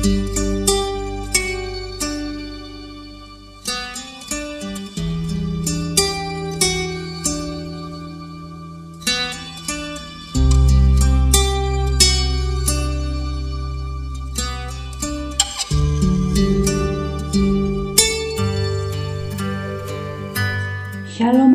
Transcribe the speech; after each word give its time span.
Shalom 0.00 0.16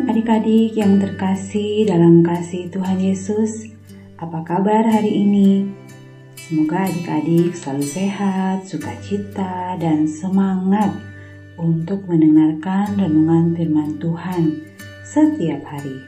adik-adik 0.06 0.78
yang 0.78 1.02
terkasih 1.02 1.90
dalam 1.90 2.22
kasih 2.22 2.70
Tuhan 2.70 3.02
Yesus. 3.02 3.74
Apa 4.22 4.46
kabar 4.46 4.86
hari 4.86 5.26
ini? 5.26 5.66
Semoga 6.46 6.86
adik-adik 6.86 7.58
selalu 7.58 7.82
sehat, 7.82 8.70
sukacita, 8.70 9.74
dan 9.82 10.06
semangat 10.06 10.94
untuk 11.58 12.06
mendengarkan 12.06 12.94
renungan 12.94 13.50
firman 13.58 13.98
Tuhan 13.98 14.54
setiap 15.02 15.66
hari. 15.66 16.06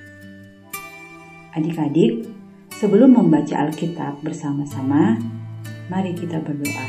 Adik-adik, 1.59 2.31
sebelum 2.71 3.19
membaca 3.19 3.67
Alkitab 3.67 4.23
bersama-sama, 4.23 5.19
mari 5.91 6.15
kita 6.15 6.39
berdoa. 6.39 6.87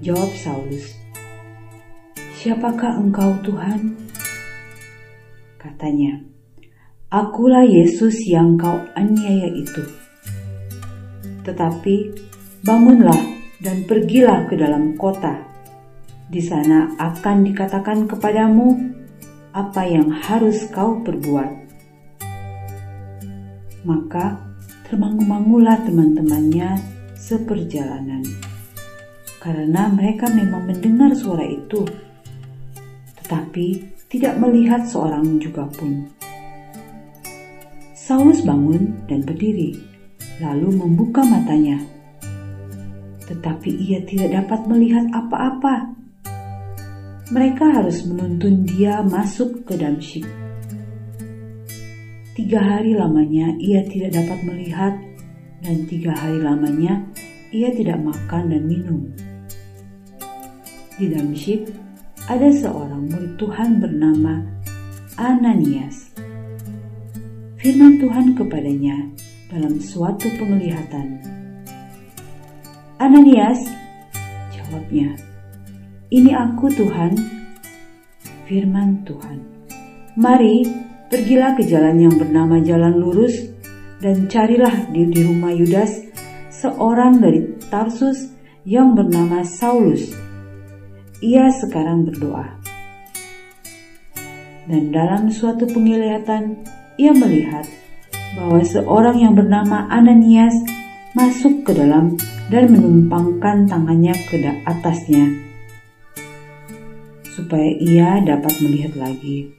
Jawab 0.00 0.32
Saulus, 0.36 1.04
Siapakah 2.44 3.00
engkau 3.00 3.40
Tuhan? 3.40 3.96
Katanya, 5.56 6.20
Akulah 7.08 7.64
Yesus 7.64 8.20
yang 8.28 8.60
kau 8.60 8.84
aniaya 8.92 9.48
itu. 9.48 9.80
Tetapi 11.40 11.96
bangunlah 12.60 13.16
dan 13.64 13.88
pergilah 13.88 14.44
ke 14.44 14.60
dalam 14.60 14.92
kota. 14.92 15.53
Di 16.24 16.40
sana 16.40 16.92
akan 16.96 17.44
dikatakan 17.44 18.08
kepadamu 18.08 18.72
apa 19.52 19.82
yang 19.84 20.08
harus 20.10 20.66
kau 20.72 21.04
perbuat. 21.04 21.50
Maka 23.84 24.40
termangu-mangulah 24.88 25.84
teman-temannya 25.84 26.80
seperjalanan. 27.16 28.24
Karena 29.40 29.92
mereka 29.92 30.32
memang 30.32 30.64
mendengar 30.64 31.12
suara 31.12 31.44
itu, 31.44 31.84
tetapi 33.20 33.84
tidak 34.08 34.40
melihat 34.40 34.88
seorang 34.88 35.36
juga 35.36 35.68
pun. 35.68 36.08
Saulus 37.92 38.40
bangun 38.40 39.04
dan 39.04 39.20
berdiri, 39.20 39.76
lalu 40.40 40.72
membuka 40.72 41.20
matanya 41.28 41.76
tetapi 43.24 43.70
ia 43.80 44.04
tidak 44.04 44.44
dapat 44.44 44.60
melihat 44.68 45.08
apa-apa. 45.12 46.03
Mereka 47.32 47.64
harus 47.80 48.04
menuntun 48.04 48.68
dia 48.68 49.00
masuk 49.00 49.64
ke 49.64 49.80
Damsyik. 49.80 50.28
Tiga 52.36 52.60
hari 52.60 52.92
lamanya 52.92 53.56
ia 53.56 53.80
tidak 53.88 54.12
dapat 54.12 54.44
melihat, 54.44 54.92
dan 55.64 55.88
tiga 55.88 56.12
hari 56.12 56.44
lamanya 56.44 57.00
ia 57.48 57.72
tidak 57.72 57.96
makan 58.04 58.52
dan 58.52 58.62
minum. 58.68 59.08
Di 61.00 61.08
Damsyik 61.08 61.72
ada 62.28 62.52
seorang 62.52 63.08
murid 63.08 63.40
Tuhan 63.40 63.80
bernama 63.80 64.44
Ananias. 65.16 66.12
Firman 67.56 67.96
Tuhan 68.04 68.36
kepadanya 68.36 69.00
dalam 69.48 69.80
suatu 69.80 70.28
penglihatan 70.36 71.24
Ananias, 73.00 73.64
jawabnya, 74.52 75.12
ini 76.12 76.32
aku 76.36 76.68
Tuhan, 76.72 77.16
firman 78.44 79.04
Tuhan. 79.08 79.38
Mari, 80.20 80.64
pergilah 81.08 81.56
ke 81.56 81.64
jalan 81.64 81.96
yang 81.96 82.14
bernama 82.14 82.60
Jalan 82.60 82.94
Lurus 83.00 83.34
dan 84.04 84.28
carilah 84.28 84.92
di, 84.92 85.08
di 85.08 85.20
rumah 85.24 85.50
Yudas 85.50 86.04
seorang 86.52 87.18
dari 87.18 87.56
Tarsus 87.72 88.30
yang 88.68 88.92
bernama 88.92 89.44
Saulus. 89.44 90.12
Ia 91.24 91.48
sekarang 91.50 92.04
berdoa. 92.04 92.60
Dan 94.64 94.92
dalam 94.92 95.28
suatu 95.28 95.68
penglihatan, 95.68 96.64
ia 96.96 97.12
melihat 97.12 97.68
bahwa 98.32 98.64
seorang 98.64 99.20
yang 99.20 99.34
bernama 99.36 99.84
Ananias 99.92 100.56
masuk 101.12 101.68
ke 101.68 101.72
dalam 101.76 102.16
dan 102.48 102.72
menumpangkan 102.72 103.68
tangannya 103.68 104.16
ke 104.28 104.40
atasnya, 104.64 105.43
supaya 107.34 107.74
ia 107.82 108.22
dapat 108.22 108.54
melihat 108.62 108.94
lagi. 108.94 109.50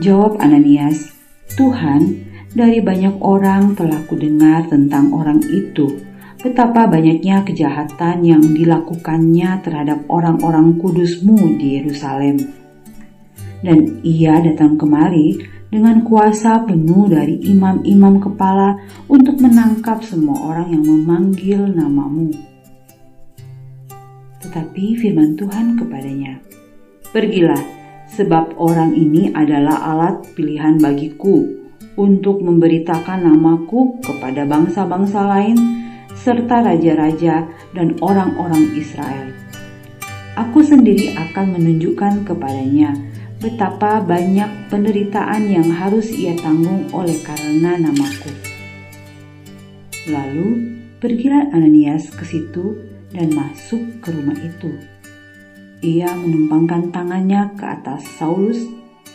Jawab 0.00 0.40
Ananias, 0.40 1.12
Tuhan, 1.52 2.24
dari 2.56 2.80
banyak 2.80 3.20
orang 3.20 3.76
telah 3.76 4.00
kudengar 4.08 4.64
tentang 4.72 5.12
orang 5.12 5.44
itu, 5.52 6.00
betapa 6.40 6.88
banyaknya 6.88 7.44
kejahatan 7.44 8.24
yang 8.24 8.40
dilakukannya 8.40 9.60
terhadap 9.60 10.08
orang-orang 10.08 10.80
kudusmu 10.80 11.60
di 11.60 11.80
Yerusalem. 11.80 12.40
Dan 13.60 14.00
ia 14.02 14.40
datang 14.40 14.80
kemari 14.80 15.38
dengan 15.72 16.04
kuasa 16.04 16.68
penuh 16.68 17.08
dari 17.08 17.40
imam-imam 17.48 18.20
kepala 18.20 18.76
untuk 19.08 19.40
menangkap 19.40 20.04
semua 20.04 20.52
orang 20.52 20.72
yang 20.76 20.84
memanggil 20.84 21.68
namamu. 21.68 22.51
Tetapi 24.52 25.00
firman 25.00 25.32
Tuhan 25.32 25.80
kepadanya, 25.80 26.36
Pergilah, 27.08 27.64
sebab 28.12 28.60
orang 28.60 28.92
ini 28.92 29.32
adalah 29.32 29.80
alat 29.80 30.28
pilihan 30.36 30.76
bagiku 30.76 31.40
untuk 31.96 32.44
memberitakan 32.44 33.32
namaku 33.32 33.96
kepada 34.04 34.44
bangsa-bangsa 34.44 35.24
lain 35.24 35.56
serta 36.12 36.68
raja-raja 36.68 37.48
dan 37.72 37.96
orang-orang 38.04 38.76
Israel. 38.76 39.32
Aku 40.36 40.60
sendiri 40.60 41.16
akan 41.16 41.56
menunjukkan 41.56 42.28
kepadanya 42.28 42.92
betapa 43.40 44.04
banyak 44.04 44.68
penderitaan 44.68 45.48
yang 45.48 45.72
harus 45.72 46.12
ia 46.12 46.36
tanggung 46.36 46.92
oleh 46.92 47.16
karena 47.24 47.80
namaku. 47.80 48.28
Lalu 50.12 50.48
pergilah 51.00 51.48
Ananias 51.56 52.12
ke 52.12 52.28
situ 52.28 52.91
dan 53.12 53.32
masuk 53.32 54.00
ke 54.00 54.08
rumah 54.12 54.36
itu. 54.36 54.72
Ia 55.82 56.12
menumpangkan 56.16 56.92
tangannya 56.92 57.52
ke 57.54 57.64
atas 57.64 58.04
Saulus, 58.16 58.58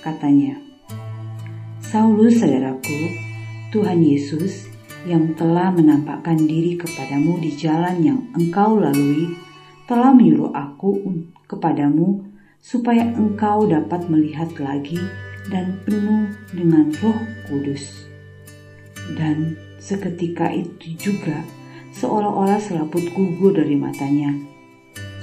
katanya, 0.01 0.59
Saulus 1.87 2.43
saudaraku, 2.43 2.99
Tuhan 3.71 4.03
Yesus 4.03 4.67
yang 5.07 5.31
telah 5.39 5.71
menampakkan 5.71 6.35
diri 6.35 6.75
kepadamu 6.75 7.39
di 7.39 7.55
jalan 7.55 7.95
yang 8.03 8.19
engkau 8.35 8.75
lalui, 8.75 9.31
telah 9.87 10.11
menyuruh 10.11 10.51
aku 10.51 10.99
kepadamu 11.47 12.27
supaya 12.59 13.07
engkau 13.15 13.63
dapat 13.71 14.03
melihat 14.11 14.51
lagi 14.59 14.99
dan 15.47 15.79
penuh 15.87 16.27
dengan 16.51 16.91
roh 16.99 17.19
kudus. 17.47 18.11
Dan 19.15 19.55
seketika 19.79 20.51
itu 20.51 20.99
juga 20.99 21.39
seolah-olah 21.97 22.61
selaput 22.61 23.01
gugur 23.17 23.57
dari 23.57 23.73
matanya, 23.73 24.29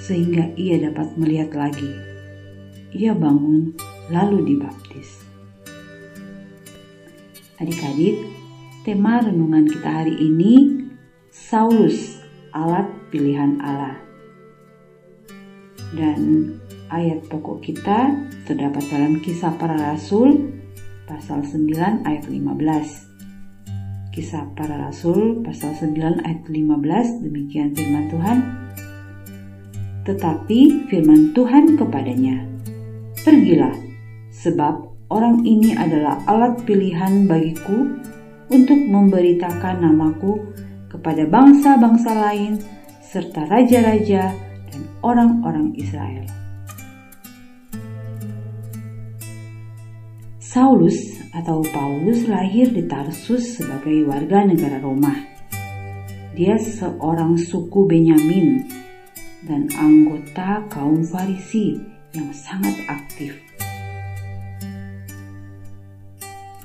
sehingga 0.02 0.50
ia 0.58 0.82
dapat 0.82 1.14
melihat 1.14 1.54
lagi. 1.54 1.90
Ia 2.94 3.14
bangun 3.14 3.74
lalu 4.10 4.54
dibaptis. 4.54 5.22
Adik-adik, 7.62 8.26
tema 8.82 9.22
renungan 9.22 9.70
kita 9.70 10.02
hari 10.02 10.18
ini 10.18 10.82
Saulus, 11.30 12.18
alat 12.50 12.90
pilihan 13.14 13.62
Allah. 13.62 13.94
Dan 15.94 16.50
ayat 16.90 17.30
pokok 17.30 17.62
kita 17.62 18.10
terdapat 18.50 18.82
dalam 18.90 19.22
kisah 19.22 19.54
para 19.54 19.78
rasul 19.78 20.50
pasal 21.06 21.46
9 21.46 22.02
ayat 22.02 22.26
15. 22.26 23.13
Kisah 24.14 24.46
para 24.54 24.78
rasul 24.78 25.42
pasal 25.42 25.74
9 25.74 26.22
ayat 26.22 26.46
15 26.46 27.26
demikian 27.26 27.74
firman 27.74 28.06
Tuhan. 28.14 28.38
Tetapi 30.06 30.86
firman 30.86 31.34
Tuhan 31.34 31.74
kepadanya, 31.74 32.46
Pergilah, 33.26 33.74
sebab 34.30 34.86
orang 35.10 35.42
ini 35.42 35.74
adalah 35.74 36.22
alat 36.30 36.62
pilihan 36.62 37.26
bagiku 37.26 37.90
untuk 38.54 38.78
memberitakan 38.78 39.82
namaku 39.82 40.46
kepada 40.86 41.26
bangsa-bangsa 41.26 42.14
lain 42.14 42.62
serta 43.02 43.50
raja-raja 43.50 44.30
dan 44.70 44.82
orang-orang 45.02 45.74
Israel. 45.74 46.22
Saulus 50.38 51.23
atau 51.34 51.66
Paulus 51.74 52.30
lahir 52.30 52.70
di 52.70 52.86
Tarsus 52.86 53.58
sebagai 53.58 54.06
warga 54.06 54.46
negara 54.46 54.78
Roma. 54.78 55.12
Dia 56.34 56.58
seorang 56.58 57.38
suku 57.38 57.86
Benyamin 57.86 58.66
dan 59.46 59.66
anggota 59.74 60.62
kaum 60.70 61.02
Farisi 61.02 61.78
yang 62.14 62.30
sangat 62.30 62.74
aktif. 62.86 63.34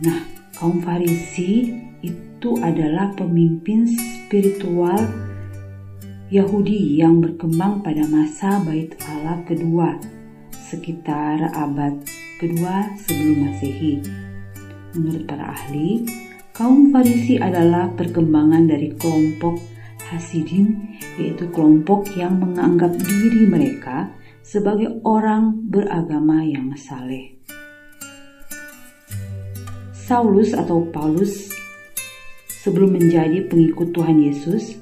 Nah, 0.06 0.22
kaum 0.58 0.80
Farisi 0.82 1.70
itu 2.06 2.52
adalah 2.62 3.12
pemimpin 3.18 3.90
spiritual 3.90 5.02
Yahudi 6.30 7.02
yang 7.02 7.20
berkembang 7.20 7.82
pada 7.82 8.06
masa 8.06 8.62
Bait 8.62 8.94
Allah 9.10 9.42
kedua 9.50 9.98
sekitar 10.70 11.50
abad 11.58 11.98
kedua 12.38 12.94
sebelum 13.02 13.50
Masehi. 13.50 14.29
Menurut 14.98 15.30
para 15.30 15.54
ahli, 15.54 16.06
kaum 16.56 16.90
Farisi 16.90 17.38
adalah 17.38 17.94
perkembangan 17.94 18.66
dari 18.66 18.94
kelompok 18.98 19.62
Hasidim, 20.10 20.98
yaitu 21.22 21.46
kelompok 21.54 22.10
yang 22.18 22.42
menganggap 22.42 22.98
diri 22.98 23.46
mereka 23.46 24.10
sebagai 24.42 24.98
orang 25.06 25.70
beragama 25.70 26.42
yang 26.42 26.74
saleh. 26.74 27.38
Saulus 29.94 30.58
atau 30.58 30.82
Paulus 30.90 31.54
sebelum 32.50 32.98
menjadi 32.98 33.46
pengikut 33.46 33.94
Tuhan 33.94 34.18
Yesus, 34.26 34.82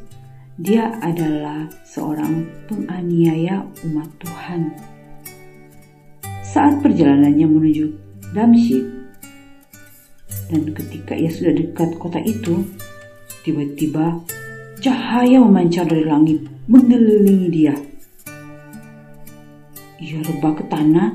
dia 0.56 0.96
adalah 1.04 1.68
seorang 1.84 2.48
penganiaya 2.72 3.68
umat 3.84 4.08
Tuhan 4.24 4.72
saat 6.42 6.80
perjalanannya 6.82 7.46
menuju 7.46 7.86
Damsyik. 8.32 8.97
Dan 10.48 10.72
ketika 10.72 11.14
ia 11.14 11.28
sudah 11.28 11.52
dekat 11.52 12.00
kota 12.00 12.20
itu, 12.24 12.64
tiba-tiba 13.44 14.24
cahaya 14.80 15.44
memancar 15.44 15.84
dari 15.84 16.08
langit 16.08 16.40
mengelilingi 16.72 17.48
dia. 17.52 17.76
Ia 19.98 20.20
rebah 20.24 20.54
ke 20.56 20.64
tanah 20.72 21.10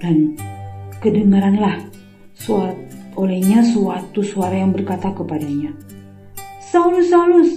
dan 0.00 0.38
kedengaranlah 1.02 1.82
suara 2.32 2.72
olehnya 3.14 3.62
suatu 3.62 4.24
suara 4.24 4.58
yang 4.58 4.74
berkata 4.74 5.12
kepadanya, 5.14 5.70
Saulus, 6.58 7.10
Saulus, 7.12 7.50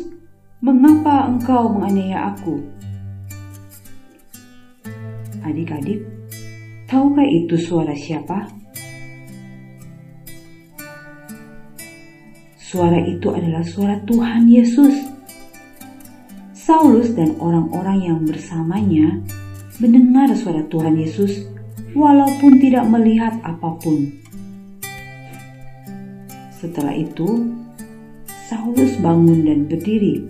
mengapa 0.62 1.26
engkau 1.30 1.74
menganiaya 1.74 2.36
aku? 2.36 2.62
Adik-adik, 5.42 6.04
Tahukah 6.88 7.28
itu 7.28 7.60
suara 7.60 7.92
siapa? 7.92 8.48
Suara 12.78 13.02
itu 13.02 13.34
adalah 13.34 13.66
suara 13.66 13.98
Tuhan 14.06 14.46
Yesus. 14.46 14.94
Saulus 16.54 17.10
dan 17.18 17.34
orang-orang 17.42 18.06
yang 18.06 18.22
bersamanya 18.22 19.18
mendengar 19.82 20.30
suara 20.38 20.62
Tuhan 20.70 20.94
Yesus 20.94 21.42
walaupun 21.98 22.62
tidak 22.62 22.86
melihat 22.86 23.34
apa 23.42 23.82
pun. 23.82 24.14
Setelah 26.54 26.94
itu, 26.94 27.50
Saulus 28.46 28.94
bangun 29.02 29.42
dan 29.42 29.66
berdiri, 29.66 30.30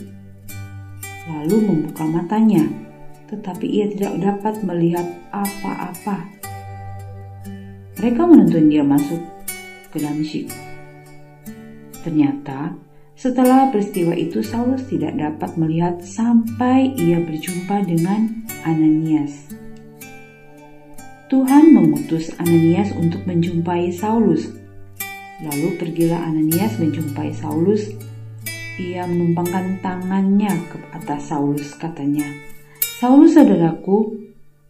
lalu 1.28 1.68
membuka 1.68 2.08
matanya, 2.08 2.64
tetapi 3.28 3.68
ia 3.68 3.92
tidak 3.92 4.24
dapat 4.24 4.64
melihat 4.64 5.04
apa-apa. 5.36 6.32
Mereka 8.00 8.24
menuntun 8.24 8.72
dia 8.72 8.88
masuk 8.88 9.20
ke 9.92 10.00
Damsyik. 10.00 10.67
Ternyata, 12.08 12.72
setelah 13.20 13.68
peristiwa 13.68 14.16
itu 14.16 14.40
Saulus 14.40 14.88
tidak 14.88 15.20
dapat 15.20 15.60
melihat 15.60 16.00
sampai 16.00 16.96
ia 16.96 17.20
berjumpa 17.20 17.84
dengan 17.84 18.48
Ananias. 18.64 19.52
Tuhan 21.28 21.76
mengutus 21.76 22.32
Ananias 22.40 22.96
untuk 22.96 23.28
menjumpai 23.28 23.92
Saulus. 23.92 24.48
Lalu 25.44 25.76
pergilah 25.76 26.32
Ananias 26.32 26.80
menjumpai 26.80 27.36
Saulus. 27.36 27.92
Ia 28.80 29.04
menumpangkan 29.04 29.84
tangannya 29.84 30.64
ke 30.72 30.80
atas 30.96 31.28
Saulus 31.28 31.76
katanya, 31.76 32.32
Saulus 33.04 33.36
saudaraku, 33.36 34.16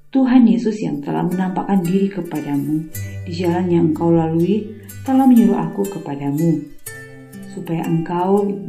Tuhan 0.10 0.50
Yesus 0.50 0.82
yang 0.82 1.06
telah 1.06 1.22
menampakkan 1.22 1.86
diri 1.86 2.10
kepadamu 2.10 2.90
di 3.30 3.32
jalan 3.38 3.70
yang 3.70 3.94
engkau 3.94 4.10
lalui 4.10 4.74
telah 5.06 5.30
menyuruh 5.30 5.60
aku 5.60 5.86
kepadamu, 5.86 6.77
supaya 7.58 7.82
engkau 7.90 8.46
dapat 8.46 8.68